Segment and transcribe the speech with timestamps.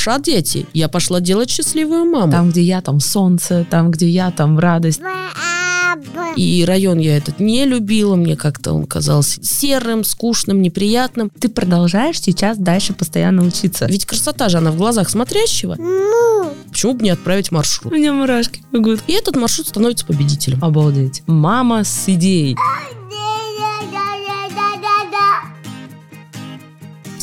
[0.00, 0.66] Хороша, дети.
[0.72, 2.32] Я пошла делать счастливую маму.
[2.32, 5.02] Там, где я, там солнце, там, где я, там радость.
[6.36, 11.30] И район я этот не любила, мне как-то он казался серым, скучным, неприятным.
[11.38, 13.84] Ты продолжаешь сейчас дальше постоянно учиться.
[13.90, 15.76] Ведь красота же она в глазах смотрящего.
[16.70, 17.92] Почему бы не отправить маршрут?
[17.92, 19.00] У меня мурашки бегут.
[19.06, 20.64] И этот маршрут становится победителем.
[20.64, 21.22] Обалдеть.
[21.26, 22.56] Мама с идеей.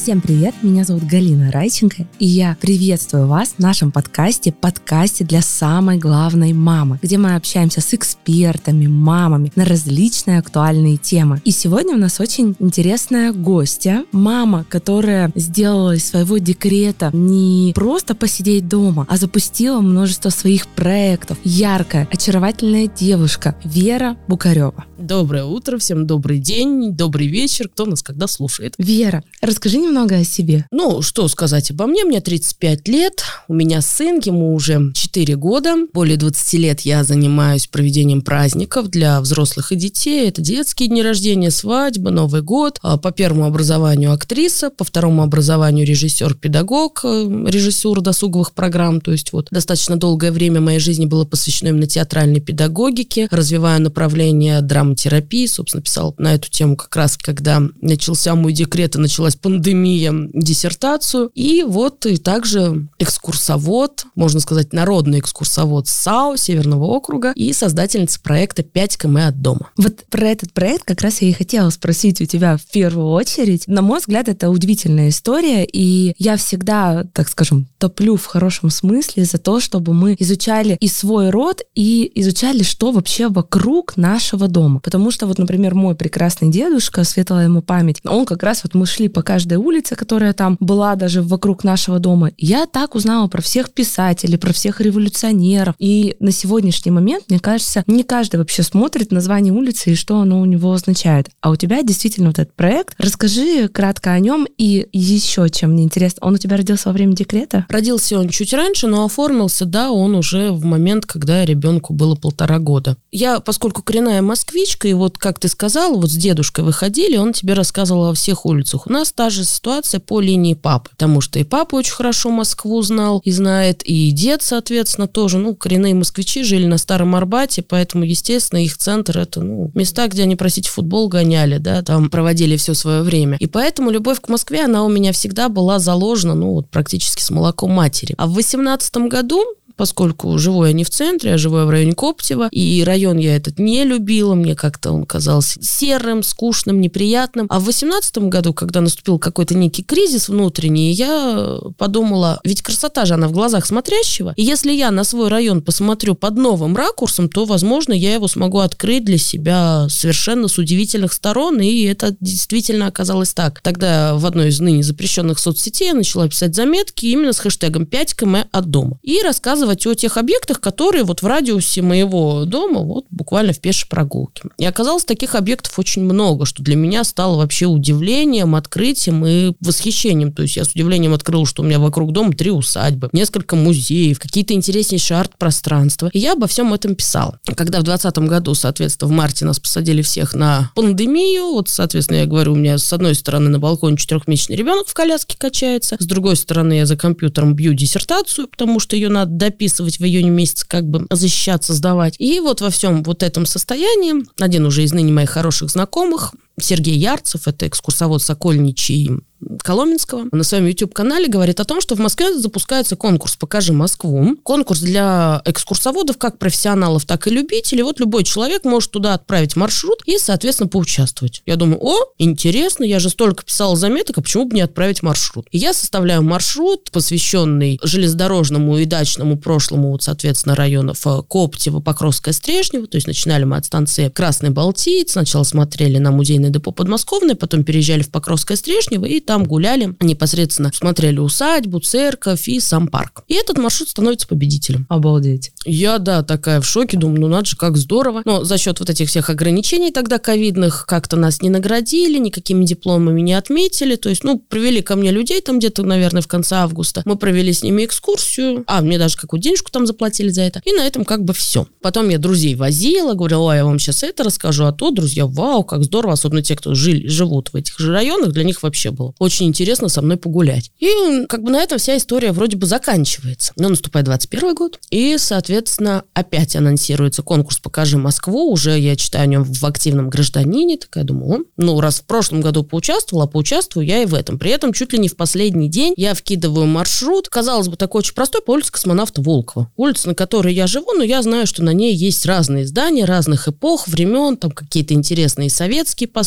[0.08, 5.42] Всем привет, меня зовут Галина Райченко, и я приветствую вас в нашем подкасте, подкасте для
[5.42, 11.42] самой главной мамы, где мы общаемся с экспертами, мамами на различные актуальные темы.
[11.43, 18.16] И сегодня у нас очень интересная гостья, мама, которая сделала из своего декрета не просто
[18.16, 21.38] посидеть дома, а запустила множество своих проектов.
[21.44, 24.86] Яркая, очаровательная девушка Вера Букарева.
[24.97, 28.74] Доброе утро, всем добрый день, добрый вечер, кто нас когда слушает.
[28.78, 30.65] Вера, расскажи немного о себе.
[30.71, 35.75] Ну, что сказать обо мне, мне 35 лет, у меня сын, ему уже 4 года,
[35.94, 41.52] более 20 лет я занимаюсь проведением праздников для взрослых и детей, это детские дни рождения,
[41.52, 48.53] свадьба, Новый год, А по первому образованию актриса, по второму образованию режиссер-педагог, э, режиссер досуговых
[48.53, 53.81] программ, то есть вот достаточно долгое время моей жизни было посвящено именно театральной педагогике, развиваю
[53.81, 59.35] направление драматерапии, собственно, писал на эту тему как раз, когда начался мой декрет и началась
[59.35, 59.86] пандемия,
[60.33, 61.31] диссертацию.
[61.33, 68.61] И вот и также экскурсовод, можно сказать, народный экскурсовод САУ Северного округа и создательница проекта
[68.61, 69.69] «5 км от дома».
[69.77, 73.67] Вот про этот проект как раз я и хотела спросить у тебя в первую очередь.
[73.67, 79.25] На мой взгляд, это удивительная история, и я всегда, так скажем, топлю в хорошем смысле
[79.25, 84.79] за то, чтобы мы изучали и свой род, и изучали, что вообще вокруг нашего дома.
[84.79, 88.85] Потому что вот, например, мой прекрасный дедушка, светлая ему память, он как раз вот мы
[88.85, 92.31] шли по каждой улице, которая там была даже вокруг нашего дома.
[92.38, 95.75] Я так узнала про всех писателей, про всех революционеров.
[95.80, 100.40] И на сегодняшний момент, мне кажется, не каждый вообще смотрит название улицы и что оно
[100.41, 101.29] у него означает.
[101.41, 102.96] А у тебя действительно вот этот проект.
[102.97, 106.19] Расскажи кратко о нем и еще, чем мне интересно.
[106.22, 107.66] Он у тебя родился во время декрета?
[107.69, 112.59] Родился он чуть раньше, но оформился, да, он уже в момент, когда ребенку было полтора
[112.59, 112.97] года.
[113.12, 117.53] Я, поскольку коренная москвичка, и вот, как ты сказал, вот с дедушкой выходили, он тебе
[117.53, 118.88] рассказывал о всех улицах.
[118.88, 122.81] У нас та же ситуация по линии папы, потому что и папа очень хорошо Москву
[122.81, 128.06] знал и знает, и дед, соответственно, тоже, ну, коренные москвичи жили на Старом Арбате, поэтому,
[128.06, 132.73] естественно, их центр это, ну, места, где они, простите, футбол гоняли, да, там проводили все
[132.73, 133.35] свое время.
[133.41, 137.29] И поэтому любовь к Москве, она у меня всегда была заложена, ну, вот практически с
[137.29, 138.16] молоком матери.
[138.17, 139.44] А в 18 году
[139.77, 143.35] поскольку живу я не в центре, а живу я в районе Коптева, и район я
[143.35, 147.47] этот не любила, мне как-то он казался серым, скучным, неприятным.
[147.49, 153.13] А в 2018 году, когда наступил какой-то некий кризис внутренний, я подумала, ведь красота же
[153.13, 157.45] она в глазах смотрящего, и если я на свой район посмотрю под новым ракурсом, то,
[157.45, 163.33] возможно, я его смогу открыть для себя совершенно с удивительных сторон, и это действительно оказалось
[163.33, 163.61] так.
[163.61, 168.15] Тогда в одной из ныне запрещенных соцсетей я начала писать заметки именно с хэштегом 5
[168.15, 168.99] км от дома.
[169.03, 173.59] И рассказывать рассказывать о тех объектах, которые вот в радиусе моего дома, вот буквально в
[173.59, 174.44] пешей прогулке.
[174.57, 180.31] И оказалось, таких объектов очень много, что для меня стало вообще удивлением, открытием и восхищением.
[180.31, 184.19] То есть я с удивлением открыла, что у меня вокруг дома три усадьбы, несколько музеев,
[184.19, 186.09] какие-то интереснейшие арт-пространства.
[186.13, 187.39] И я обо всем этом писала.
[187.45, 192.25] Когда в 2020 году, соответственно, в марте нас посадили всех на пандемию, вот, соответственно, я
[192.25, 196.35] говорю, у меня с одной стороны на балконе четырехмесячный ребенок в коляске качается, с другой
[196.35, 200.68] стороны я за компьютером бью диссертацию, потому что ее надо дописать подписывать в июне месяце,
[200.68, 202.16] как бы защищаться, сдавать.
[202.19, 206.97] И вот во всем вот этом состоянии один уже из ныне моих хороших знакомых, Сергей
[206.97, 209.22] Ярцев, это экскурсовод Сокольничий
[209.63, 214.35] Коломенского на своем YouTube-канале говорит о том, что в Москве запускается конкурс «Покажи Москву».
[214.44, 217.84] Конкурс для экскурсоводов, как профессионалов, так и любителей.
[217.84, 221.44] Вот любой человек может туда отправить маршрут и, соответственно, поучаствовать.
[221.45, 225.47] Я думаю, о, интересно, я же столько писала заметок, а почему бы не отправить маршрут?
[225.51, 232.33] И я составляю маршрут, посвященный железнодорожному и дачному прошлому, вот, соответственно, районов э, Коптево, Покровская,
[232.33, 232.88] Стрешнево.
[232.88, 236.12] То есть начинали мы от станции Красный Балтиец, сначала смотрели на
[236.47, 242.47] музейное депо Подмосковное, потом переезжали в Покровское, Стрешнево и там гуляли, непосредственно смотрели усадьбу, церковь
[242.47, 243.23] и сам парк.
[243.27, 244.85] И этот маршрут становится победителем.
[244.89, 245.51] Обалдеть.
[245.65, 248.21] Я, да, такая в шоке, думаю, ну надо же, как здорово.
[248.25, 253.21] Но за счет вот этих всех ограничений тогда ковидных как-то нас не наградили, никакими дипломами
[253.21, 253.95] не отметили.
[253.95, 257.01] То есть, ну, привели ко мне людей там где-то, наверное, в конце августа.
[257.05, 258.63] Мы провели с ними экскурсию.
[258.67, 260.61] А, мне даже какую денежку там заплатили за это.
[260.65, 261.67] И на этом как бы все.
[261.81, 265.63] Потом я друзей возила, говорила, ой, я вам сейчас это расскажу, а то, друзья, вау,
[265.63, 268.92] как здорово, особенно особенно те, кто жили, живут в этих же районах, для них вообще
[268.92, 270.72] было очень интересно со мной погулять.
[270.80, 273.54] И как бы на этом вся история вроде бы заканчивается.
[273.56, 278.51] Но наступает 21 год, и, соответственно, опять анонсируется конкурс «Покажи Москву».
[278.51, 280.78] Уже я читаю о нем в «Активном гражданине».
[280.78, 284.38] Такая думаю, ну, раз в прошлом году поучаствовала, поучаствую я и в этом.
[284.40, 287.30] При этом чуть ли не в последний день я вкидываю маршрут.
[287.30, 289.72] Казалось бы, такой очень простой, по улице космонавта Волкова.
[289.75, 293.48] Улица, на которой я живу, но я знаю, что на ней есть разные здания разных
[293.48, 296.26] эпох, времен, там какие-то интересные советские постройки,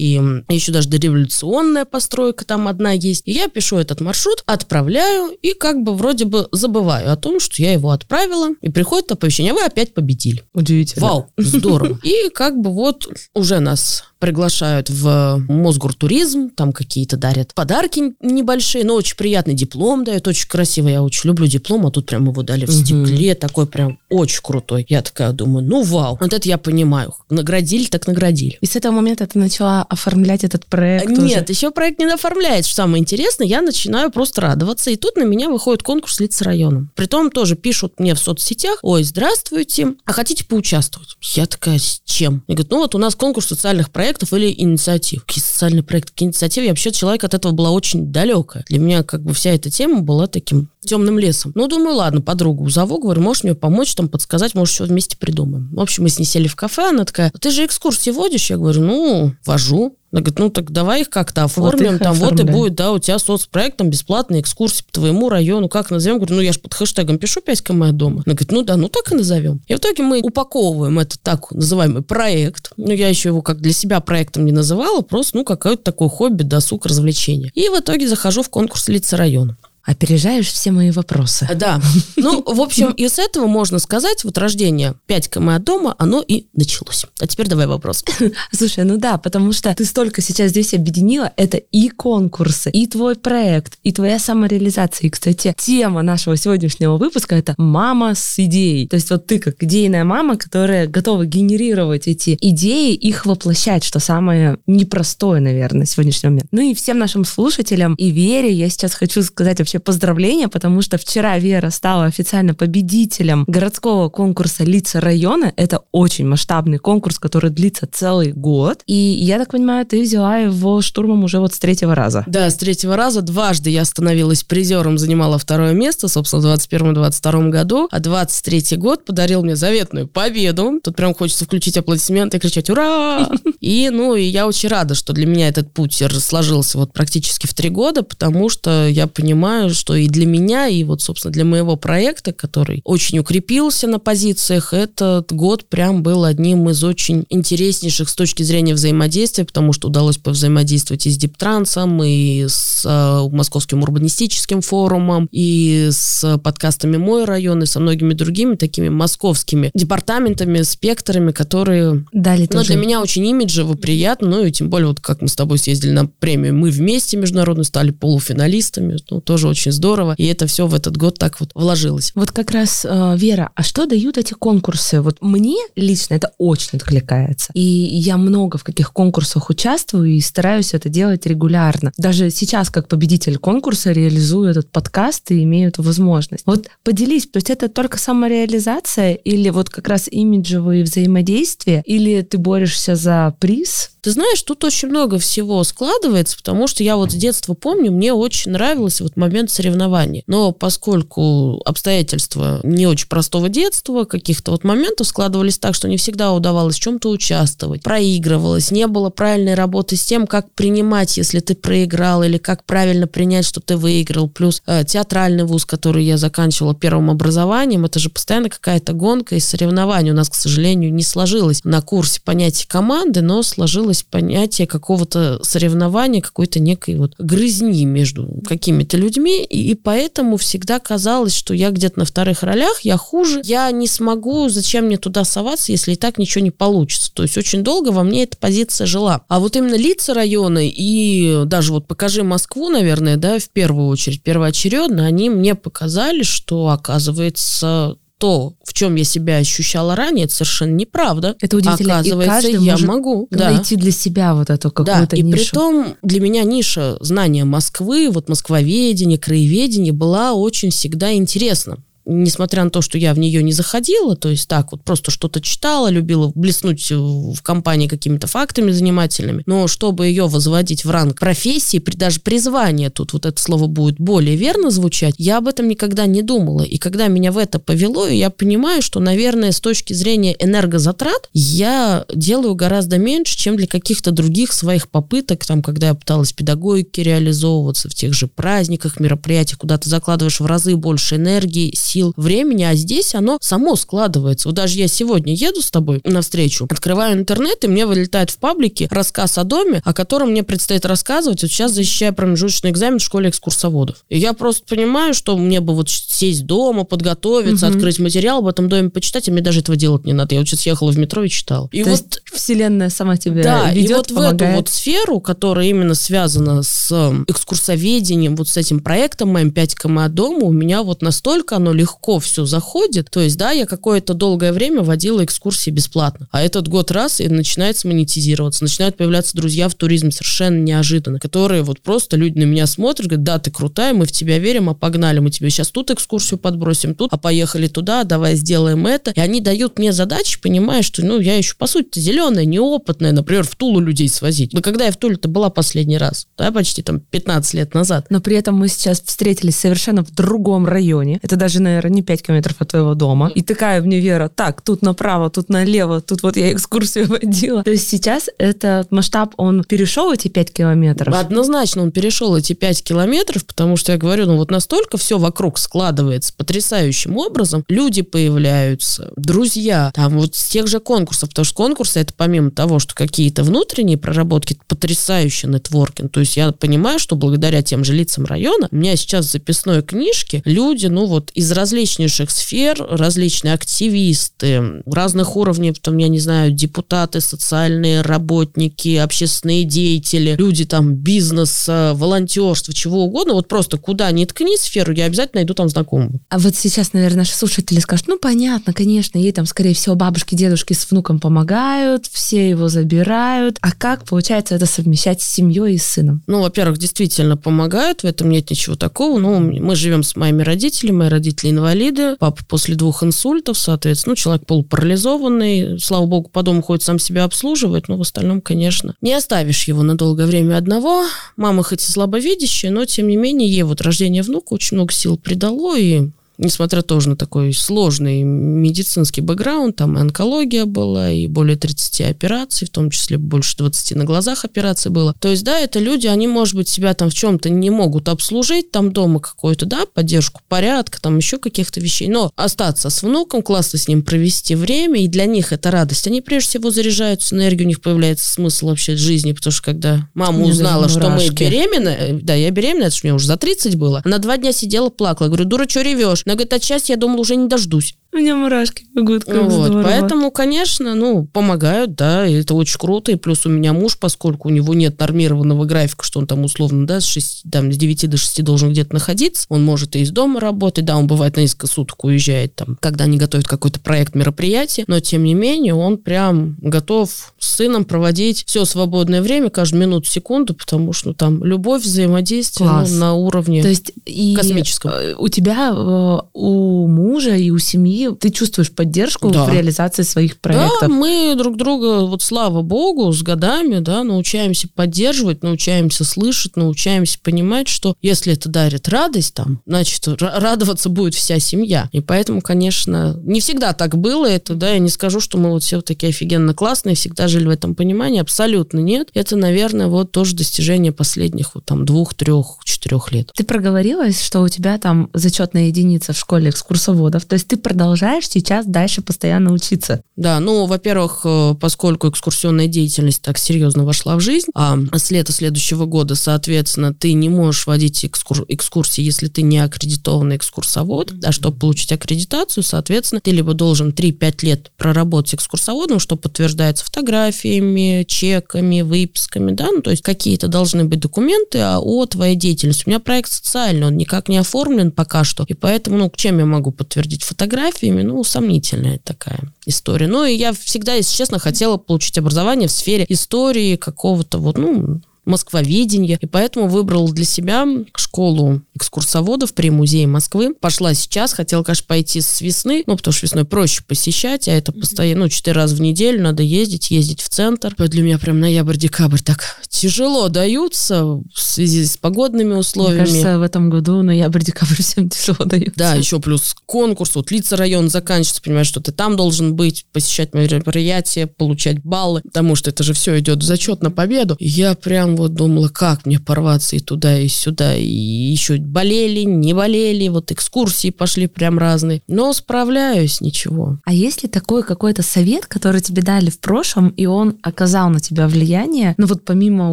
[0.00, 3.22] и еще даже дореволюционная постройка там одна есть.
[3.26, 7.62] И я пишу этот маршрут, отправляю и как бы вроде бы забываю о том, что
[7.62, 10.44] я его отправила, и приходит оповещение, вы опять победили.
[10.54, 11.06] Удивительно.
[11.06, 11.98] Вау, здорово.
[12.02, 18.94] И как бы вот уже нас приглашают в Мосгортуризм, там какие-то дарят подарки небольшие, но
[18.94, 22.64] очень приятный диплом дают, очень красиво, я очень люблю диплом, а тут прям его дали
[22.64, 24.86] в стекле, такой прям очень крутой.
[24.88, 28.58] Я такая думаю, ну вау, вот это я понимаю, наградили, так наградили.
[28.60, 31.44] И с этого момента ты начала оформлять этот проект Нет, уже?
[31.48, 35.48] еще проект не оформляется, что самое интересное, я начинаю просто радоваться, и тут на меня
[35.48, 36.88] выходит конкурс лиц района.
[36.94, 41.16] Притом тоже пишут мне в соцсетях, ой, здравствуйте, а хотите поучаствовать?
[41.34, 42.42] Я такая, с чем?
[42.46, 45.24] И говорят, ну вот у нас конкурс социальных проектов, проектов или инициатив.
[45.26, 46.64] Какие социальные проекты, какие инициативы.
[46.64, 48.64] Я вообще человек от этого была очень далекая.
[48.68, 51.52] Для меня как бы вся эта тема была таким темным лесом.
[51.54, 55.68] Ну, думаю, ладно, подругу зову, говорю, можешь мне помочь, там, подсказать, может, все вместе придумаем.
[55.74, 58.48] В общем, мы с ней сели в кафе, она такая, ты же экскурсии водишь?
[58.48, 59.96] Я говорю, ну, вожу.
[60.10, 62.36] Она говорит, ну так давай их как-то оформим, вот там оформляем.
[62.36, 66.16] вот и будет, да, у тебя соцпроект, там бесплатные экскурсии по твоему району, как назовем?
[66.16, 68.22] Говорю, ну я же под хэштегом пишу 5 км от дома.
[68.24, 69.60] Она говорит, ну да, ну так и назовем.
[69.66, 72.72] И в итоге мы упаковываем этот так называемый проект.
[72.76, 76.42] Ну я еще его как для себя проектом не называла, просто, ну, какое-то такое хобби,
[76.42, 77.50] досуг, развлечение.
[77.54, 79.56] И в итоге захожу в конкурс лица района
[79.88, 81.48] опережаешь все мои вопросы.
[81.54, 81.80] Да.
[82.16, 86.46] Ну, в общем, из этого можно сказать, вот рождение 5 км от дома, оно и
[86.52, 87.06] началось.
[87.18, 88.04] А теперь давай вопрос.
[88.52, 91.32] Слушай, ну да, потому что ты столько сейчас здесь объединила.
[91.36, 95.06] Это и конкурсы, и твой проект, и твоя самореализация.
[95.06, 98.86] И, кстати, тема нашего сегодняшнего выпуска— это «мама с идеей».
[98.88, 104.00] То есть вот ты как идейная мама, которая готова генерировать эти идеи, их воплощать, что
[104.00, 106.48] самое непростое, наверное, на сегодняшний момент.
[106.50, 110.82] Ну и всем нашим слушателям и Вере я сейчас хочу сказать вообще вообще поздравления, потому
[110.82, 115.52] что вчера Вера стала официально победителем городского конкурса «Лица района».
[115.56, 118.82] Это очень масштабный конкурс, который длится целый год.
[118.86, 122.24] И я так понимаю, ты взяла его штурмом уже вот с третьего раза.
[122.26, 123.22] Да, с третьего раза.
[123.22, 127.88] Дважды я становилась призером, занимала второе место, собственно, в 21-22 году.
[127.90, 130.80] А 23 год подарил мне заветную победу.
[130.82, 133.28] Тут прям хочется включить аплодисменты и кричать «Ура!».
[133.60, 137.54] И, ну, и я очень рада, что для меня этот путь сложился вот практически в
[137.54, 141.76] три года, потому что я понимаю, что и для меня, и вот, собственно, для моего
[141.76, 148.14] проекта, который очень укрепился на позициях, этот год прям был одним из очень интереснейших с
[148.14, 154.60] точки зрения взаимодействия, потому что удалось повзаимодействовать и с Диптрансом, и с э, Московским урбанистическим
[154.60, 162.04] форумом, и с подкастами «Мой район», и со многими другими такими московскими департаментами, спектрами, которые
[162.12, 165.36] Дали ну, для меня очень имиджево, приятно, ну и тем более вот как мы с
[165.36, 170.26] тобой съездили на премию «Мы вместе» международную, стали полуфиналистами, ну, тоже очень очень здорово, и
[170.26, 172.12] это все в этот год так вот вложилось.
[172.14, 175.00] Вот как раз, э, Вера, а что дают эти конкурсы?
[175.00, 177.50] Вот мне лично это очень откликается.
[177.54, 181.92] И я много в каких конкурсах участвую и стараюсь это делать регулярно.
[181.98, 186.44] Даже сейчас, как победитель конкурса, реализую этот подкаст и имею эту возможность.
[186.46, 192.38] Вот поделись, то есть это только самореализация или вот как раз имиджевые взаимодействия, или ты
[192.38, 193.90] борешься за приз?
[194.00, 198.12] Ты знаешь, тут очень много всего складывается, потому что я вот с детства помню, мне
[198.12, 200.24] очень нравился вот момент соревнований.
[200.26, 206.32] Но поскольку обстоятельства не очень простого детства, каких-то вот моментов складывались так, что не всегда
[206.32, 211.54] удавалось в чем-то участвовать, проигрывалось, не было правильной работы с тем, как принимать, если ты
[211.54, 214.28] проиграл, или как правильно принять, что ты выиграл.
[214.28, 219.40] Плюс э, театральный вуз, который я заканчивала первым образованием, это же постоянно какая-то гонка и
[219.40, 220.12] соревнования.
[220.12, 226.22] У нас, к сожалению, не сложилось на курсе понятие команды, но сложилось понятие какого-то соревнования,
[226.22, 232.00] какой-то некой вот грызни между какими-то людьми, и, и поэтому всегда казалось, что я где-то
[232.00, 236.18] на вторых ролях, я хуже, я не смогу, зачем мне туда соваться, если и так
[236.18, 237.12] ничего не получится.
[237.12, 239.24] То есть очень долго во мне эта позиция жила.
[239.28, 244.22] А вот именно лица района и даже вот «Покажи Москву», наверное, да, в первую очередь,
[244.22, 250.74] первоочередно, они мне показали, что, оказывается, то, в чем я себя ощущала ранее, это совершенно
[250.74, 251.36] неправда.
[251.40, 252.00] Это удивительно.
[252.00, 253.82] Оказывается, и я могу найти да.
[253.82, 255.28] для себя вот эту какую-то да, нишу.
[255.28, 261.78] и при том для меня ниша знания Москвы, вот москвоведение, краеведение была очень всегда интересна.
[262.08, 265.40] Несмотря на то, что я в нее не заходила, то есть так вот просто что-то
[265.40, 271.78] читала, любила блеснуть в компании какими-то фактами занимательными, но чтобы ее возводить в ранг профессии,
[271.78, 276.06] при, даже призвания, тут вот это слово будет более верно звучать, я об этом никогда
[276.06, 276.62] не думала.
[276.62, 282.06] И когда меня в это повело, я понимаю, что, наверное, с точки зрения энергозатрат я
[282.14, 287.90] делаю гораздо меньше, чем для каких-то других своих попыток, там, когда я пыталась педагогики реализовываться
[287.90, 292.74] в тех же праздниках, мероприятиях, куда ты закладываешь в разы больше энергии, сил, времени, а
[292.74, 294.48] здесь оно само складывается.
[294.48, 298.88] Вот даже я сегодня еду с тобой навстречу, открываю интернет, и мне вылетает в паблике
[298.90, 301.42] рассказ о доме, о котором мне предстоит рассказывать.
[301.42, 304.04] Вот сейчас защищаю промежуточный экзамен в школе экскурсоводов.
[304.08, 307.74] И я просто понимаю, что мне бы вот сесть дома, подготовиться, угу.
[307.74, 310.34] открыть материал в этом доме, почитать, а мне даже этого делать не надо.
[310.34, 311.68] Я вот сейчас ехала в метро и читала.
[311.72, 314.40] И То вот есть вселенная сама тебя да, ведет, и вот помогает.
[314.40, 319.50] в эту вот сферу, которая именно связана с эм, экскурсоведением, вот с этим проектом моим
[319.50, 321.87] 5 км дома, у меня вот настолько оно легко
[322.20, 323.10] все заходит.
[323.10, 326.28] То есть, да, я какое-то долгое время водила экскурсии бесплатно.
[326.30, 328.64] А этот год раз и начинается монетизироваться.
[328.64, 333.24] Начинают появляться друзья в туризме совершенно неожиданно, которые вот просто люди на меня смотрят, говорят,
[333.24, 336.94] да, ты крутая, мы в тебя верим, а погнали, мы тебе сейчас тут экскурсию подбросим,
[336.94, 339.10] тут, а поехали туда, давай сделаем это.
[339.12, 343.44] И они дают мне задачи, понимая, что, ну, я еще, по сути, зеленая, неопытная, например,
[343.44, 344.52] в Тулу людей свозить.
[344.52, 348.06] Но когда я в Туле-то была последний раз, да, почти там 15 лет назад.
[348.10, 351.18] Но при этом мы сейчас встретились совершенно в другом районе.
[351.22, 353.30] Это даже, наверное, не 5 километров от твоего дома.
[353.34, 357.62] И такая мне Вера, так, тут направо, тут налево, тут вот я экскурсию водила.
[357.62, 361.14] То есть сейчас этот масштаб, он перешел эти 5 километров?
[361.14, 365.58] Однозначно он перешел эти 5 километров, потому что я говорю, ну вот настолько все вокруг
[365.58, 367.64] складывается потрясающим образом.
[367.68, 372.78] Люди появляются, друзья, там вот с тех же конкурсов, потому что конкурсы это помимо того,
[372.78, 376.12] что какие-то внутренние проработки, потрясающий нетворкинг.
[376.12, 379.82] То есть я понимаю, что благодаря тем же лицам района у меня сейчас в записной
[379.82, 386.52] книжке люди, ну вот из различнейших сфер, различные активисты, разных уровней, там, я не знаю,
[386.52, 394.24] депутаты, социальные работники, общественные деятели, люди там бизнеса, волонтерства, чего угодно, вот просто куда ни
[394.24, 396.20] ткни сферу, я обязательно найду там знакомого.
[396.28, 400.36] А вот сейчас, наверное, наши слушатели скажут, ну, понятно, конечно, ей там, скорее всего, бабушки,
[400.36, 403.58] дедушки с внуком помогают, все его забирают.
[403.60, 406.22] А как, получается, это совмещать с семьей и с сыном?
[406.28, 409.18] Ну, во-первых, действительно помогают, в этом нет ничего такого.
[409.18, 414.16] Ну, мы живем с моими родителями, мои родители инвалиды, папа после двух инсультов, соответственно, ну,
[414.16, 419.12] человек полупарализованный, слава богу, по дому ходит сам себя обслуживает, но в остальном, конечно, не
[419.12, 421.04] оставишь его на долгое время одного.
[421.36, 425.16] Мама хоть и слабовидящая, но, тем не менее, ей вот рождение внука очень много сил
[425.16, 431.56] придало, и несмотря тоже на такой сложный медицинский бэкграунд, там и онкология была, и более
[431.56, 435.14] 30 операций, в том числе больше 20 на глазах операций было.
[435.18, 438.70] То есть, да, это люди, они, может быть, себя там в чем-то не могут обслужить,
[438.70, 443.78] там дома какую-то, да, поддержку порядка, там еще каких-то вещей, но остаться с внуком, классно
[443.78, 446.06] с ним провести время, и для них это радость.
[446.06, 450.44] Они прежде всего заряжаются энергию, у них появляется смысл вообще жизни, потому что когда мама
[450.44, 454.18] узнала, что мы беременны, да, я беременна, это же мне уже за 30 было, она
[454.18, 456.22] два дня сидела, плакала, говорю, дура, что ревешь?
[456.28, 457.96] Она говорит, а часть, я думала, уже не дождусь.
[458.10, 459.82] У меня мурашки бегут, как вот, здорово.
[459.82, 463.12] Поэтому, конечно, ну, помогают, да, и это очень круто.
[463.12, 466.86] И плюс у меня муж, поскольку у него нет нормированного графика, что он там условно,
[466.86, 470.10] да, с, 6, там, с 9 до 6 должен где-то находиться, он может и из
[470.10, 474.14] дома работать, да, он бывает на несколько суток уезжает там, когда они готовят какой-то проект,
[474.14, 479.82] мероприятие, но тем не менее он прям готов с сыном проводить все свободное время, каждую
[479.82, 484.92] минуту, секунду, потому что ну, там любовь, взаимодействие ну, на уровне То есть и космическом.
[485.18, 489.44] У тебя, э, у мужа и у семьи ты чувствуешь поддержку да.
[489.44, 490.80] в реализации своих проектов.
[490.82, 497.18] Да, мы друг друга, вот слава богу, с годами, да, научаемся поддерживать, научаемся слышать, научаемся
[497.22, 501.88] понимать, что если это дарит радость, там, значит, радоваться будет вся семья.
[501.92, 505.62] И поэтому, конечно, не всегда так было это, да, я не скажу, что мы вот
[505.62, 509.10] все такие офигенно классные, всегда жили в этом понимании, абсолютно нет.
[509.14, 513.30] Это, наверное, вот тоже достижение последних вот там двух, трех, четырех лет.
[513.34, 517.87] Ты проговорилась, что у тебя там зачетная единица в школе экскурсоводов, то есть ты продолжаешь
[517.88, 520.02] продолжаешь сейчас дальше постоянно учиться?
[520.14, 525.32] Да, ну, во-первых, э, поскольку экскурсионная деятельность так серьезно вошла в жизнь, а с лета
[525.32, 531.32] следующего года, соответственно, ты не можешь водить экскур- экскурсии, если ты не аккредитованный экскурсовод, а
[531.32, 538.82] чтобы получить аккредитацию, соответственно, ты либо должен 3-5 лет проработать экскурсоводом, что подтверждается фотографиями, чеками,
[538.82, 542.82] выписками, да, ну, то есть какие-то должны быть документы о твоей деятельности.
[542.86, 546.44] У меня проект социальный, он никак не оформлен пока что, и поэтому, ну, чем я
[546.44, 550.06] могу подтвердить фотографии, фотографиями, ну, сомнительная такая история.
[550.06, 555.00] Ну, и я всегда, если честно, хотела получить образование в сфере истории какого-то вот, ну,
[555.28, 560.54] москвоведение, и поэтому выбрала для себя школу экскурсоводов при музее Москвы.
[560.54, 564.72] Пошла сейчас, хотела, конечно, пойти с весны, ну, потому что весной проще посещать, а это
[564.72, 567.74] постоянно, ну, четыре раза в неделю надо ездить, ездить в центр.
[567.76, 573.02] Для меня прям ноябрь-декабрь так тяжело даются в связи с погодными условиями.
[573.02, 575.74] Мне кажется, в этом году ноябрь-декабрь всем тяжело даются.
[575.76, 580.34] Да, еще плюс конкурс, вот лица район заканчивается, понимаешь, что ты там должен быть, посещать
[580.34, 584.36] мероприятия, получать баллы, потому что это же все идет в зачет на победу.
[584.38, 589.52] Я прям вот думала, как мне порваться и туда, и сюда, и еще болели, не
[589.52, 592.02] болели, вот экскурсии пошли прям разные.
[592.08, 593.78] Но справляюсь, ничего.
[593.84, 598.00] А есть ли такой какой-то совет, который тебе дали в прошлом, и он оказал на
[598.00, 599.72] тебя влияние, ну вот помимо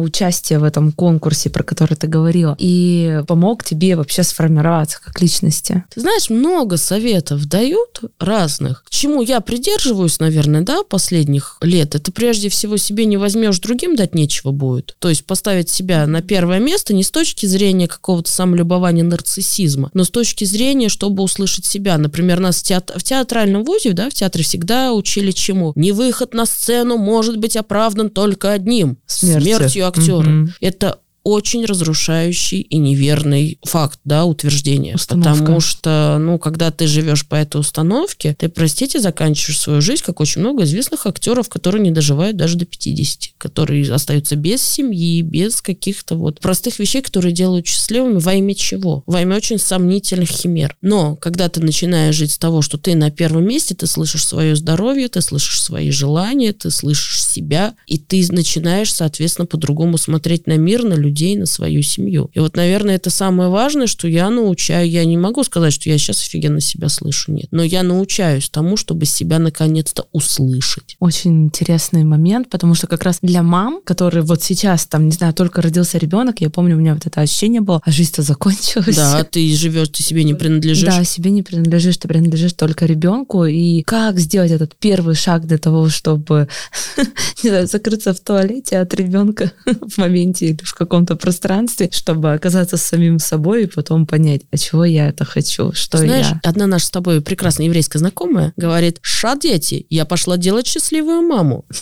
[0.00, 5.84] участия в этом конкурсе, про который ты говорила, и помог тебе вообще сформироваться как личности?
[5.94, 8.84] Ты знаешь, много советов дают разных.
[8.84, 13.96] К чему я придерживаюсь, наверное, да, последних лет, это прежде всего себе не возьмешь, другим
[13.96, 14.96] дать нечего будет.
[14.98, 20.02] То есть поставить себя на первое место не с точки зрения какого-то самолюбования нарциссизма, но
[20.04, 21.98] с точки зрения, чтобы услышать себя.
[21.98, 25.74] Например, нас в, театр, в театральном вузе, да, в театре всегда учили чему?
[25.76, 30.42] Не выход на сцену может быть оправдан только одним– смертью, смертью актера.
[30.42, 30.48] Угу.
[30.62, 34.94] Это очень разрушающий и неверный факт, да, утверждение.
[34.94, 35.40] Установка.
[35.40, 40.20] Потому что, ну, когда ты живешь по этой установке, ты, простите, заканчиваешь свою жизнь, как
[40.20, 45.60] очень много известных актеров, которые не доживают даже до 50, которые остаются без семьи, без
[45.60, 49.02] каких-то вот простых вещей, которые делают счастливыми во имя чего?
[49.06, 50.76] Во имя очень сомнительных химер.
[50.80, 54.54] Но когда ты начинаешь жить с того, что ты на первом месте, ты слышишь свое
[54.54, 60.56] здоровье, ты слышишь свои желания, ты слышишь себя, и ты начинаешь, соответственно, по-другому смотреть на
[60.56, 62.30] мир, на людей, людей, на свою семью.
[62.34, 64.88] И вот, наверное, это самое важное, что я научаю.
[64.88, 67.46] Я не могу сказать, что я сейчас офигенно себя слышу, нет.
[67.50, 70.96] Но я научаюсь тому, чтобы себя наконец-то услышать.
[71.00, 75.32] Очень интересный момент, потому что как раз для мам, которые вот сейчас, там, не знаю,
[75.32, 78.96] только родился ребенок, я помню, у меня вот это ощущение было, а жизнь-то закончилась.
[78.96, 80.88] Да, ты живешь, ты себе не принадлежишь.
[80.88, 83.44] Да, себе не принадлежишь, ты принадлежишь только ребенку.
[83.46, 86.48] И как сделать этот первый шаг для того, чтобы,
[87.42, 92.32] не знаю, закрыться в туалете от ребенка в моменте или в каком каком-то пространстве, чтобы
[92.32, 96.40] оказаться с самим собой и потом понять, а чего я это хочу, что Знаешь, я.
[96.42, 101.64] одна наша с тобой прекрасная еврейская знакомая говорит, ша, дети, я пошла делать счастливую маму.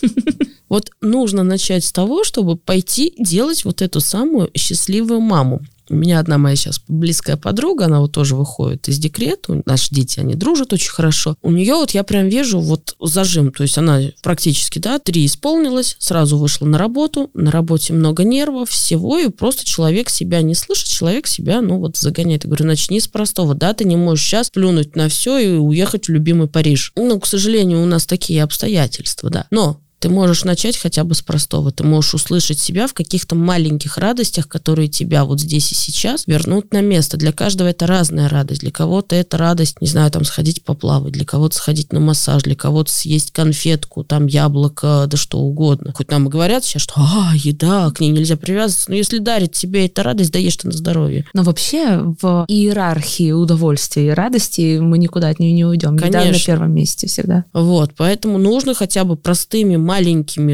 [0.66, 5.60] Вот нужно начать с того, чтобы пойти делать вот эту самую счастливую маму.
[5.88, 10.20] У меня одна моя сейчас близкая подруга, она вот тоже выходит из декрета, наши дети,
[10.20, 11.36] они дружат очень хорошо.
[11.42, 15.96] У нее вот я прям вижу вот зажим, то есть она практически, да, три исполнилась,
[15.98, 20.88] сразу вышла на работу, на работе много нервов, всего, и просто человек себя не слышит,
[20.88, 22.44] человек себя, ну вот загоняет.
[22.44, 26.06] Я говорю, начни с простого, да, ты не можешь сейчас плюнуть на все и уехать
[26.06, 26.92] в любимый Париж.
[26.96, 29.46] Ну, к сожалению, у нас такие обстоятельства, да.
[29.50, 31.72] Но ты можешь начать хотя бы с простого.
[31.72, 36.74] Ты можешь услышать себя в каких-то маленьких радостях, которые тебя вот здесь и сейчас вернут
[36.74, 37.16] на место.
[37.16, 38.60] Для каждого это разная радость.
[38.60, 42.54] Для кого-то это радость, не знаю, там сходить поплавать, для кого-то сходить на массаж, для
[42.54, 45.94] кого-то съесть конфетку, там яблоко, да что угодно.
[45.96, 49.52] Хоть нам и говорят сейчас, что а, еда, к ней нельзя привязываться, но если дарит
[49.52, 51.24] тебе эта радость, да ешь ты на здоровье.
[51.32, 55.96] Но вообще в иерархии удовольствия и радости мы никуда от нее не уйдем.
[55.96, 56.18] Конечно.
[56.18, 57.46] Еда на первом месте всегда.
[57.54, 59.93] Вот, поэтому нужно хотя бы простыми маленькими